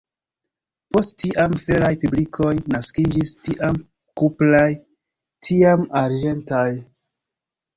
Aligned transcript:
Post 0.95 1.11
tiam, 1.23 1.51
feraj 1.65 1.91
pikiloj 2.03 2.55
naskiĝis, 2.75 3.33
tiam 3.49 3.77
kupraj, 4.23 4.67
tiam 5.49 5.89
arĝentaj. 6.05 6.67